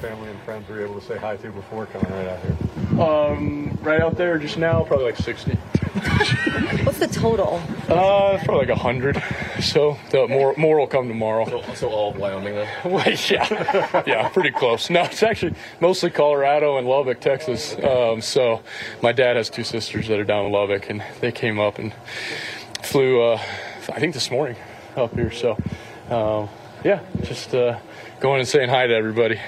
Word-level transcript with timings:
How 0.00 0.08
many 0.08 0.16
family 0.16 0.30
and 0.30 0.42
friends 0.44 0.68
were 0.68 0.78
you 0.78 0.84
able 0.84 0.98
to 0.98 1.06
say 1.06 1.18
hi 1.18 1.36
to 1.36 1.50
before 1.50 1.84
coming 1.86 2.10
right 2.10 2.28
out 2.28 2.40
here? 2.40 3.00
Um, 3.02 3.78
right 3.82 4.00
out 4.00 4.16
there 4.16 4.38
just 4.38 4.56
now, 4.56 4.82
probably 4.84 5.04
like 5.04 5.16
60. 5.16 5.52
What's 6.84 6.98
the 6.98 7.08
total? 7.08 7.60
Uh, 7.86 8.38
probably 8.44 8.66
like 8.66 8.68
100. 8.82 9.22
So 9.62 9.98
the 10.10 10.26
more 10.26 10.54
more 10.56 10.78
will 10.78 10.86
come 10.86 11.06
tomorrow. 11.06 11.44
So, 11.46 11.74
so 11.74 11.88
all 11.90 12.10
of 12.12 12.16
Wyoming 12.16 12.54
then? 12.54 12.68
Wait, 12.90 13.30
yeah, 13.30 14.02
yeah, 14.06 14.28
pretty 14.30 14.52
close. 14.52 14.88
No, 14.88 15.02
it's 15.02 15.22
actually 15.22 15.54
mostly 15.80 16.08
Colorado 16.08 16.78
and 16.78 16.86
Lubbock, 16.86 17.20
Texas. 17.20 17.76
Um, 17.84 18.22
so 18.22 18.62
my 19.02 19.12
dad 19.12 19.36
has 19.36 19.50
two 19.50 19.64
sisters 19.64 20.08
that 20.08 20.18
are 20.18 20.24
down 20.24 20.46
in 20.46 20.52
Lubbock, 20.52 20.88
and 20.88 21.04
they 21.20 21.32
came 21.32 21.60
up 21.60 21.78
and 21.78 21.92
flew. 22.82 23.20
Uh, 23.20 23.42
I 23.92 24.00
think 24.00 24.14
this 24.14 24.30
morning 24.30 24.56
up 24.96 25.14
here. 25.14 25.30
So 25.30 25.58
um, 26.08 26.48
yeah, 26.84 27.00
just 27.22 27.54
uh, 27.54 27.78
going 28.20 28.40
and 28.40 28.48
saying 28.48 28.68
hi 28.68 28.86
to 28.86 28.94
everybody. 28.94 29.38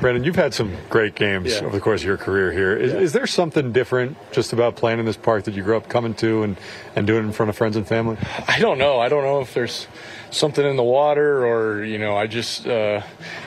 Brandon, 0.00 0.24
you've 0.24 0.36
had 0.36 0.54
some 0.54 0.74
great 0.88 1.14
games 1.14 1.52
Yeah. 1.52 1.66
over 1.66 1.74
the 1.76 1.80
course 1.80 2.00
of 2.00 2.06
your 2.06 2.16
career 2.16 2.52
here. 2.52 2.74
Is, 2.76 2.92
Yeah. 2.92 2.98
is 3.00 3.12
there 3.12 3.26
something 3.26 3.72
different 3.72 4.16
just 4.32 4.52
about 4.52 4.76
playing 4.76 4.98
in 4.98 5.04
this 5.04 5.16
park 5.16 5.44
that 5.44 5.54
you 5.54 5.62
grew 5.62 5.76
up 5.76 5.88
coming 5.88 6.14
to 6.14 6.42
and, 6.42 6.56
and 6.96 7.06
doing 7.06 7.24
in 7.24 7.32
front 7.32 7.50
of 7.50 7.56
friends 7.56 7.76
and 7.76 7.86
family? 7.86 8.16
I 8.48 8.58
don't 8.60 8.78
know. 8.78 8.98
I 8.98 9.08
don't 9.08 9.24
know 9.24 9.40
if 9.40 9.52
there's 9.52 9.86
something 10.30 10.64
in 10.64 10.76
the 10.76 10.82
water 10.84 11.44
or 11.44 11.84
you 11.84 11.98
know 11.98 12.16
I 12.16 12.28
just 12.28 12.66
uh, 12.66 13.02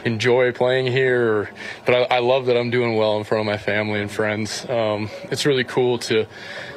enjoy 0.06 0.52
playing 0.52 0.88
here. 0.88 1.34
Or, 1.34 1.50
but 1.86 2.12
I, 2.12 2.18
I 2.18 2.20
love 2.20 2.46
that 2.48 2.58
I'm 2.58 2.70
doing 2.70 2.96
well 2.98 3.18
in 3.18 3.24
front 3.24 3.40
of 3.42 3.46
my 3.46 3.58
family 3.58 4.00
and 4.02 4.12
friends. 4.12 4.68
Um, 4.70 5.10
it's 5.32 5.46
really 5.46 5.64
cool 5.64 5.98
to 6.00 6.28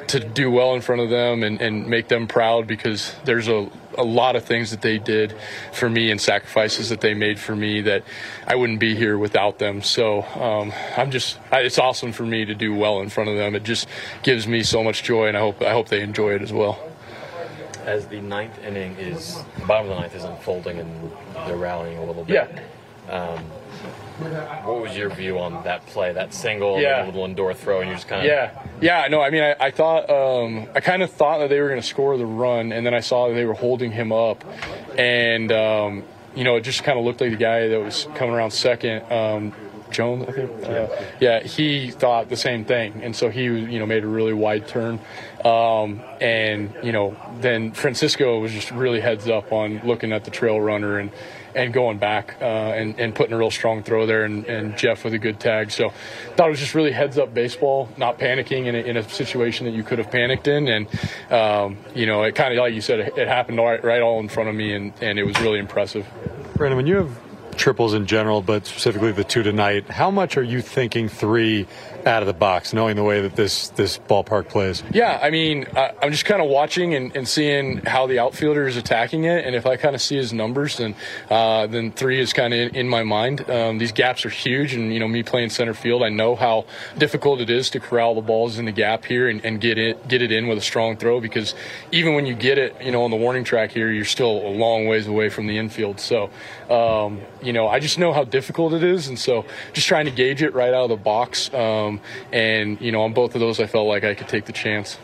to 0.07 0.19
do 0.19 0.49
well 0.49 0.73
in 0.73 0.81
front 0.81 1.01
of 1.01 1.09
them 1.09 1.43
and, 1.43 1.61
and 1.61 1.87
make 1.87 2.07
them 2.07 2.27
proud 2.27 2.67
because 2.67 3.15
there's 3.25 3.47
a, 3.47 3.69
a 3.97 4.03
lot 4.03 4.35
of 4.35 4.43
things 4.45 4.71
that 4.71 4.81
they 4.81 4.97
did 4.97 5.35
for 5.73 5.89
me 5.89 6.11
and 6.11 6.19
sacrifices 6.19 6.89
that 6.89 7.01
they 7.01 7.13
made 7.13 7.39
for 7.39 7.55
me 7.55 7.81
that 7.81 8.03
I 8.45 8.55
wouldn't 8.55 8.79
be 8.79 8.95
here 8.95 9.17
without 9.17 9.59
them. 9.59 9.81
So 9.81 10.23
um, 10.23 10.71
I'm 10.95 11.11
just 11.11 11.37
I, 11.51 11.61
it's 11.61 11.77
awesome 11.77 12.11
for 12.11 12.25
me 12.25 12.45
to 12.45 12.55
do 12.55 12.73
well 12.73 13.01
in 13.01 13.09
front 13.09 13.29
of 13.29 13.37
them. 13.37 13.55
It 13.55 13.63
just 13.63 13.87
gives 14.23 14.47
me 14.47 14.63
so 14.63 14.83
much 14.83 15.03
joy, 15.03 15.27
and 15.27 15.35
I 15.35 15.41
hope 15.41 15.61
I 15.61 15.71
hope 15.71 15.89
they 15.89 16.01
enjoy 16.01 16.35
it 16.35 16.41
as 16.41 16.53
well. 16.53 16.79
As 17.85 18.07
the 18.07 18.21
ninth 18.21 18.57
inning 18.63 18.95
is, 18.97 19.37
the 19.59 19.65
bottom 19.65 19.89
of 19.89 19.95
the 19.95 20.01
ninth 20.01 20.15
is 20.15 20.25
unfolding 20.25 20.79
and 20.79 21.11
they're 21.45 21.55
rallying 21.55 21.97
a 21.97 22.03
little 22.03 22.25
bit. 22.25 22.33
Yeah. 22.33 22.61
Um, 23.09 23.39
what 24.65 24.81
was 24.81 24.97
your 24.97 25.09
view 25.09 25.37
on 25.37 25.63
that 25.63 25.85
play, 25.85 26.11
that 26.13 26.33
single, 26.33 26.79
Yeah. 26.81 27.05
little 27.05 27.23
indoor 27.25 27.53
throw, 27.53 27.79
and 27.81 27.87
you're 27.89 27.95
just 27.97 28.07
kind 28.07 28.21
of 28.21 28.27
Yeah, 28.27 28.49
yeah. 28.81 29.07
No, 29.09 29.21
I 29.21 29.29
mean, 29.29 29.43
I, 29.43 29.55
I 29.59 29.71
thought, 29.71 30.09
um, 30.09 30.67
I 30.73 30.79
kind 30.79 31.03
of 31.03 31.11
thought 31.11 31.37
that 31.39 31.49
they 31.49 31.59
were 31.61 31.69
going 31.69 31.79
to 31.81 31.85
score 31.87 32.17
the 32.17 32.25
run, 32.25 32.71
and 32.71 32.85
then 32.85 32.93
I 32.95 32.99
saw 33.01 33.27
that 33.27 33.35
they 33.35 33.45
were 33.45 33.53
holding 33.53 33.91
him 33.91 34.11
up, 34.11 34.43
and 34.97 35.51
um, 35.51 36.03
you 36.35 36.43
know, 36.43 36.55
it 36.55 36.61
just 36.61 36.83
kind 36.83 36.97
of 36.97 37.05
looked 37.05 37.21
like 37.21 37.29
the 37.31 37.37
guy 37.37 37.67
that 37.67 37.79
was 37.79 38.07
coming 38.15 38.33
around 38.33 38.51
second. 38.51 39.03
Um, 39.11 39.53
Jones, 39.91 40.25
I 40.27 40.31
think. 40.31 40.63
Uh, 40.63 40.87
yeah, 41.19 41.41
he 41.41 41.91
thought 41.91 42.29
the 42.29 42.37
same 42.37 42.65
thing, 42.65 43.01
and 43.03 43.15
so 43.15 43.29
he, 43.29 43.43
you 43.43 43.79
know, 43.79 43.85
made 43.85 44.03
a 44.03 44.07
really 44.07 44.33
wide 44.33 44.67
turn, 44.67 44.99
um, 45.43 46.01
and 46.21 46.73
you 46.83 46.91
know, 46.91 47.15
then 47.39 47.71
Francisco 47.71 48.39
was 48.39 48.51
just 48.51 48.71
really 48.71 48.99
heads 48.99 49.27
up 49.27 49.51
on 49.51 49.81
looking 49.83 50.11
at 50.11 50.25
the 50.25 50.31
trail 50.31 50.59
runner 50.59 50.99
and 50.99 51.11
and 51.55 51.73
going 51.73 51.97
back 51.97 52.37
uh, 52.39 52.45
and, 52.45 52.99
and 52.99 53.15
putting 53.15 53.33
a 53.33 53.37
real 53.37 53.49
strong 53.49 53.81
throw 53.81 54.05
there, 54.05 54.25
and, 54.25 54.45
and 54.45 54.77
Jeff 54.77 55.03
with 55.03 55.13
a 55.13 55.17
good 55.17 55.39
tag. 55.39 55.71
So 55.71 55.91
thought 56.35 56.47
it 56.47 56.51
was 56.51 56.59
just 56.59 56.75
really 56.75 56.91
heads 56.91 57.17
up 57.17 57.33
baseball, 57.33 57.89
not 57.97 58.19
panicking 58.19 58.67
in 58.67 58.75
a, 58.75 58.79
in 58.79 58.97
a 58.97 59.03
situation 59.09 59.65
that 59.65 59.73
you 59.73 59.83
could 59.83 59.97
have 59.97 60.11
panicked 60.11 60.47
in, 60.47 60.67
and 60.67 60.87
um, 61.31 61.77
you 61.95 62.05
know, 62.05 62.23
it 62.23 62.35
kind 62.35 62.53
of 62.53 62.59
like 62.59 62.73
you 62.73 62.81
said, 62.81 62.99
it, 62.99 63.17
it 63.17 63.27
happened 63.27 63.57
right, 63.57 63.83
right 63.83 64.01
all 64.01 64.19
in 64.19 64.29
front 64.29 64.49
of 64.49 64.55
me, 64.55 64.73
and, 64.73 64.93
and 65.01 65.17
it 65.17 65.23
was 65.23 65.39
really 65.41 65.59
impressive. 65.59 66.05
Brandon, 66.55 66.77
when 66.77 66.87
you 66.87 66.95
have 66.97 67.26
triples 67.57 67.93
in 67.93 68.05
general, 68.05 68.41
but 68.41 68.65
specifically 68.65 69.11
the 69.11 69.23
two 69.23 69.43
tonight, 69.43 69.89
how 69.89 70.11
much 70.11 70.37
are 70.37 70.43
you 70.43 70.61
thinking 70.61 71.09
three 71.09 71.67
out 72.05 72.23
of 72.23 72.27
the 72.27 72.33
box, 72.33 72.73
knowing 72.73 72.95
the 72.95 73.03
way 73.03 73.21
that 73.21 73.35
this, 73.35 73.69
this 73.69 73.97
ballpark 73.97 74.47
plays? 74.47 74.83
Yeah, 74.91 75.19
I 75.21 75.29
mean, 75.29 75.65
I, 75.75 75.91
I'm 76.01 76.11
just 76.11 76.25
kind 76.25 76.41
of 76.41 76.49
watching 76.49 76.93
and, 76.93 77.15
and 77.15 77.27
seeing 77.27 77.77
how 77.85 78.07
the 78.07 78.19
outfielder 78.19 78.67
is 78.67 78.77
attacking 78.77 79.25
it, 79.25 79.45
and 79.45 79.55
if 79.55 79.65
I 79.65 79.75
kind 79.75 79.95
of 79.95 80.01
see 80.01 80.15
his 80.15 80.31
numbers, 80.31 80.77
then 80.77 80.95
uh, 81.29 81.67
then 81.67 81.91
three 81.91 82.19
is 82.19 82.33
kind 82.33 82.53
of 82.53 82.59
in, 82.59 82.75
in 82.75 82.89
my 82.89 83.03
mind. 83.03 83.49
Um, 83.49 83.77
these 83.77 83.91
gaps 83.91 84.25
are 84.25 84.29
huge, 84.29 84.73
and 84.73 84.93
you 84.93 84.99
know, 84.99 85.07
me 85.07 85.23
playing 85.23 85.49
center 85.49 85.73
field, 85.73 86.03
I 86.03 86.09
know 86.09 86.35
how 86.35 86.65
difficult 86.97 87.41
it 87.41 87.49
is 87.49 87.69
to 87.71 87.79
corral 87.79 88.15
the 88.15 88.21
balls 88.21 88.57
in 88.57 88.65
the 88.65 88.71
gap 88.71 89.05
here 89.05 89.27
and, 89.27 89.43
and 89.43 89.59
get 89.59 89.77
it 89.77 90.07
get 90.07 90.21
it 90.21 90.31
in 90.31 90.47
with 90.47 90.57
a 90.57 90.61
strong 90.61 90.97
throw 90.97 91.19
because 91.19 91.53
even 91.91 92.13
when 92.13 92.25
you 92.25 92.35
get 92.35 92.57
it, 92.57 92.75
you 92.81 92.91
know, 92.91 93.03
on 93.03 93.11
the 93.11 93.17
warning 93.17 93.43
track 93.43 93.71
here, 93.71 93.91
you're 93.91 94.05
still 94.05 94.45
a 94.47 94.51
long 94.51 94.87
ways 94.87 95.07
away 95.07 95.29
from 95.29 95.47
the 95.47 95.57
infield. 95.57 95.99
So, 95.99 96.29
um, 96.69 97.21
you 97.47 97.53
know, 97.53 97.69
I 97.69 97.79
just 97.79 97.97
know 97.97 98.11
how 98.11 98.25
difficult 98.25 98.73
it 98.73 98.83
is, 98.83 99.07
and 99.07 99.17
so 99.17 99.45
just 99.71 99.87
trying 99.87 100.03
to 100.03 100.11
gauge 100.11 100.41
it 100.41 100.53
right 100.53 100.73
out 100.73 100.83
of 100.83 100.89
the 100.89 100.97
box. 100.97 101.51
Um, 101.53 102.01
and 102.33 102.79
you 102.81 102.91
know, 102.91 103.03
on 103.03 103.13
both 103.13 103.35
of 103.35 103.39
those, 103.39 103.61
I 103.61 103.67
felt 103.67 103.87
like 103.87 104.03
I 104.03 104.15
could 104.15 104.27
take 104.27 104.45
the 104.45 104.51
chance. 104.51 104.95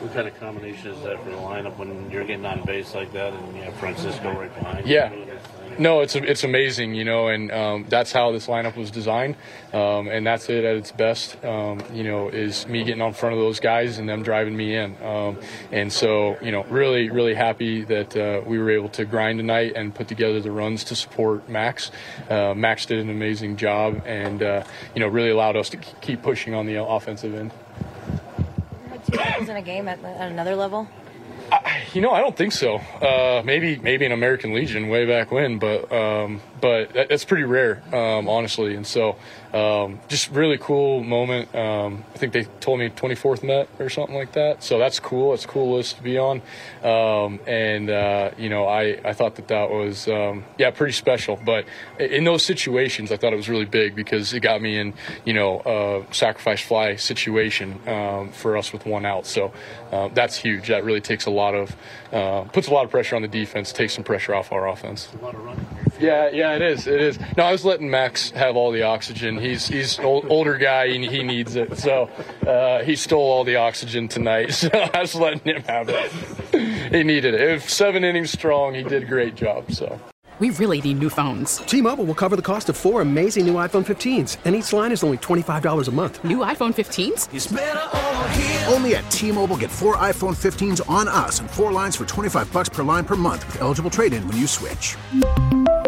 What 0.00 0.14
kind 0.14 0.26
of 0.26 0.40
combination 0.40 0.92
is 0.92 1.02
that 1.02 1.22
for 1.22 1.28
the 1.28 1.36
lineup 1.36 1.76
when 1.76 2.10
you're 2.10 2.24
getting 2.24 2.46
on 2.46 2.62
base 2.62 2.94
like 2.94 3.12
that 3.12 3.34
and 3.34 3.56
you 3.56 3.62
have 3.64 3.74
Francisco 3.74 4.32
right 4.32 4.52
behind 4.54 4.88
you? 4.88 4.94
Yeah. 4.94 5.12
No, 5.78 6.00
it's 6.00 6.14
it's 6.14 6.44
amazing, 6.44 6.94
you 6.94 7.04
know, 7.04 7.28
and 7.28 7.50
um, 7.50 7.86
that's 7.88 8.12
how 8.12 8.30
this 8.30 8.46
lineup 8.46 8.76
was 8.76 8.90
designed, 8.90 9.36
um, 9.72 10.08
and 10.08 10.26
that's 10.26 10.48
it 10.48 10.64
at 10.64 10.76
its 10.76 10.92
best. 10.92 11.42
Um, 11.44 11.82
you 11.92 12.04
know, 12.04 12.28
is 12.28 12.66
me 12.66 12.84
getting 12.84 13.00
on 13.00 13.14
front 13.14 13.34
of 13.34 13.40
those 13.40 13.58
guys 13.58 13.98
and 13.98 14.08
them 14.08 14.22
driving 14.22 14.56
me 14.56 14.76
in, 14.76 15.02
um, 15.02 15.38
and 15.70 15.92
so 15.92 16.36
you 16.42 16.52
know, 16.52 16.64
really, 16.64 17.10
really 17.10 17.34
happy 17.34 17.84
that 17.84 18.16
uh, 18.16 18.42
we 18.46 18.58
were 18.58 18.70
able 18.70 18.90
to 18.90 19.04
grind 19.04 19.38
tonight 19.38 19.72
and 19.74 19.94
put 19.94 20.08
together 20.08 20.40
the 20.40 20.50
runs 20.50 20.84
to 20.84 20.94
support 20.94 21.48
Max. 21.48 21.90
Uh, 22.28 22.54
Max 22.54 22.84
did 22.86 22.98
an 22.98 23.08
amazing 23.08 23.56
job, 23.56 24.02
and 24.04 24.42
uh, 24.42 24.64
you 24.94 25.00
know, 25.00 25.08
really 25.08 25.30
allowed 25.30 25.56
us 25.56 25.70
to 25.70 25.76
keep 25.76 26.22
pushing 26.22 26.54
on 26.54 26.66
the 26.66 26.82
offensive 26.82 27.34
end. 27.34 27.50
Two 29.10 29.18
in 29.18 29.56
a 29.56 29.62
game 29.62 29.88
at, 29.88 30.02
at 30.04 30.30
another 30.30 30.54
level? 30.54 30.86
You 31.92 32.00
know, 32.00 32.10
I 32.10 32.20
don't 32.20 32.36
think 32.36 32.52
so. 32.52 32.76
Uh, 32.76 33.42
maybe 33.44 33.76
maybe 33.76 34.06
an 34.06 34.12
American 34.12 34.54
Legion 34.54 34.88
way 34.88 35.06
back 35.06 35.30
when, 35.30 35.58
but 35.58 35.92
um, 35.92 36.40
but 36.62 36.92
that, 36.92 37.08
that's 37.08 37.24
pretty 37.24 37.42
rare, 37.42 37.82
um, 37.92 38.28
honestly. 38.28 38.76
And 38.76 38.86
so, 38.86 39.16
um, 39.52 39.98
just 40.08 40.30
really 40.30 40.56
cool 40.56 41.02
moment. 41.02 41.52
Um, 41.54 42.04
I 42.14 42.18
think 42.18 42.32
they 42.32 42.44
told 42.60 42.78
me 42.78 42.88
24th 42.88 43.42
Met 43.42 43.68
or 43.80 43.90
something 43.90 44.14
like 44.14 44.32
that. 44.32 44.62
So 44.62 44.78
that's 44.78 45.00
cool. 45.00 45.34
It's 45.34 45.44
a 45.44 45.48
cool 45.48 45.74
list 45.76 45.96
to 45.96 46.02
be 46.04 46.16
on. 46.16 46.40
Um, 46.84 47.40
and 47.48 47.90
uh, 47.90 48.30
you 48.38 48.48
know, 48.48 48.66
I 48.66 49.00
I 49.04 49.12
thought 49.12 49.34
that 49.36 49.48
that 49.48 49.70
was 49.70 50.06
um, 50.06 50.44
yeah 50.56 50.70
pretty 50.70 50.92
special. 50.92 51.38
But 51.44 51.66
in 51.98 52.22
those 52.22 52.44
situations, 52.44 53.10
I 53.10 53.16
thought 53.16 53.32
it 53.32 53.36
was 53.36 53.48
really 53.48 53.64
big 53.66 53.96
because 53.96 54.32
it 54.32 54.40
got 54.40 54.62
me 54.62 54.78
in 54.78 54.94
you 55.24 55.34
know 55.34 56.06
a 56.08 56.14
sacrifice 56.14 56.62
fly 56.62 56.94
situation 56.94 57.80
um, 57.88 58.30
for 58.30 58.56
us 58.56 58.72
with 58.72 58.86
one 58.86 59.04
out. 59.04 59.26
So 59.26 59.52
uh, 59.90 60.08
that's 60.14 60.36
huge. 60.36 60.68
That 60.68 60.84
really 60.84 61.00
takes 61.00 61.26
a 61.26 61.30
lot 61.30 61.54
of 61.56 61.74
uh, 62.12 62.42
puts 62.44 62.68
a 62.68 62.72
lot 62.72 62.84
of 62.84 62.92
pressure 62.92 63.16
on 63.16 63.22
the 63.22 63.28
defense, 63.28 63.72
takes 63.72 63.94
some 63.94 64.04
pressure 64.04 64.32
off 64.32 64.52
our 64.52 64.68
offense. 64.68 65.08
Yeah, 66.02 66.30
yeah, 66.32 66.56
it 66.56 66.62
is. 66.62 66.86
It 66.88 67.00
is. 67.00 67.18
No, 67.36 67.44
I 67.44 67.52
was 67.52 67.64
letting 67.64 67.88
Max 67.88 68.30
have 68.30 68.56
all 68.56 68.72
the 68.72 68.82
oxygen. 68.82 69.38
He's 69.38 69.68
he's 69.68 69.98
an 69.98 70.04
old, 70.04 70.26
older 70.28 70.58
guy 70.58 70.86
and 70.86 71.04
he 71.04 71.22
needs 71.22 71.54
it. 71.54 71.78
So 71.78 72.10
uh, 72.46 72.82
he 72.82 72.96
stole 72.96 73.30
all 73.30 73.44
the 73.44 73.56
oxygen 73.56 74.08
tonight. 74.08 74.52
So 74.62 74.68
I 74.72 75.00
was 75.00 75.14
letting 75.14 75.56
him 75.56 75.62
have 75.64 75.88
it. 75.88 76.12
he 76.92 77.02
needed 77.02 77.34
it. 77.34 77.40
If 77.40 77.68
seven 77.68 78.04
innings 78.04 78.30
strong, 78.30 78.74
he 78.74 78.82
did 78.84 79.02
a 79.02 79.06
great 79.06 79.34
job. 79.34 79.72
So. 79.72 80.00
We 80.38 80.50
really 80.50 80.80
need 80.80 80.98
new 80.98 81.10
phones. 81.10 81.58
T-Mobile 81.58 82.04
will 82.04 82.14
cover 82.14 82.36
the 82.36 82.42
cost 82.42 82.68
of 82.68 82.76
four 82.76 83.00
amazing 83.00 83.46
new 83.46 83.54
iPhone 83.54 83.84
15s, 83.84 84.38
and 84.44 84.54
each 84.54 84.72
line 84.72 84.92
is 84.92 85.04
only 85.04 85.18
$25 85.18 85.88
a 85.88 85.90
month. 85.92 86.24
New 86.24 86.38
iPhone 86.38 86.72
15s? 86.72 87.28
Only 88.72 88.96
at 88.96 89.08
T-Mobile 89.10 89.56
get 89.56 89.70
four 89.70 89.96
iPhone 89.96 90.34
15s 90.34 90.80
on 90.88 91.06
us 91.06 91.40
and 91.40 91.50
four 91.50 91.70
lines 91.70 91.94
for 91.96 92.06
25 92.06 92.52
bucks 92.52 92.68
per 92.68 92.82
line 92.82 93.04
per 93.04 93.16
month 93.16 93.46
with 93.46 93.60
eligible 93.60 93.90
trade-in 93.90 94.26
when 94.26 94.36
you 94.36 94.46
switch. 94.46 94.96